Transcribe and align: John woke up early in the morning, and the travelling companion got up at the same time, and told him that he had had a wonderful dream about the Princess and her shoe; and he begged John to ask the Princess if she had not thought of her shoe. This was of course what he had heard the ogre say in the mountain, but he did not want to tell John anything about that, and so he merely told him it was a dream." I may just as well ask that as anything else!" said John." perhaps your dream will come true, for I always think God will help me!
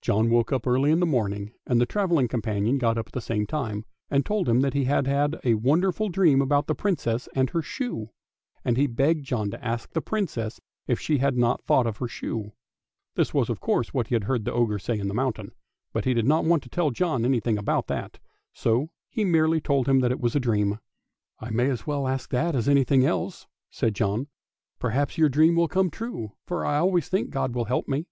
John 0.00 0.30
woke 0.30 0.52
up 0.52 0.64
early 0.64 0.92
in 0.92 1.00
the 1.00 1.06
morning, 1.06 1.54
and 1.66 1.80
the 1.80 1.86
travelling 1.86 2.28
companion 2.28 2.78
got 2.78 2.96
up 2.96 3.08
at 3.08 3.12
the 3.14 3.20
same 3.20 3.46
time, 3.46 3.84
and 4.08 4.24
told 4.24 4.48
him 4.48 4.60
that 4.60 4.74
he 4.74 4.84
had 4.84 5.08
had 5.08 5.40
a 5.42 5.54
wonderful 5.54 6.08
dream 6.08 6.40
about 6.40 6.68
the 6.68 6.74
Princess 6.76 7.28
and 7.34 7.50
her 7.50 7.60
shoe; 7.60 8.10
and 8.64 8.76
he 8.76 8.86
begged 8.86 9.24
John 9.24 9.50
to 9.50 9.64
ask 9.64 9.90
the 9.90 10.00
Princess 10.00 10.60
if 10.86 11.00
she 11.00 11.18
had 11.18 11.36
not 11.36 11.64
thought 11.64 11.84
of 11.84 11.96
her 11.96 12.06
shoe. 12.06 12.52
This 13.16 13.34
was 13.34 13.50
of 13.50 13.58
course 13.60 13.92
what 13.92 14.06
he 14.06 14.14
had 14.14 14.22
heard 14.22 14.44
the 14.44 14.52
ogre 14.52 14.78
say 14.78 14.96
in 15.00 15.08
the 15.08 15.14
mountain, 15.14 15.50
but 15.92 16.04
he 16.04 16.14
did 16.14 16.26
not 16.28 16.44
want 16.44 16.62
to 16.62 16.68
tell 16.68 16.92
John 16.92 17.24
anything 17.24 17.58
about 17.58 17.88
that, 17.88 18.20
and 18.20 18.20
so 18.52 18.90
he 19.10 19.24
merely 19.24 19.60
told 19.60 19.88
him 19.88 20.04
it 20.04 20.20
was 20.20 20.36
a 20.36 20.38
dream." 20.38 20.78
I 21.40 21.50
may 21.50 21.66
just 21.66 21.82
as 21.82 21.86
well 21.88 22.06
ask 22.06 22.30
that 22.30 22.54
as 22.54 22.68
anything 22.68 23.04
else!" 23.04 23.48
said 23.72 23.96
John." 23.96 24.28
perhaps 24.78 25.18
your 25.18 25.28
dream 25.28 25.56
will 25.56 25.66
come 25.66 25.90
true, 25.90 26.34
for 26.46 26.64
I 26.64 26.78
always 26.78 27.08
think 27.08 27.30
God 27.30 27.52
will 27.52 27.64
help 27.64 27.88
me! 27.88 28.06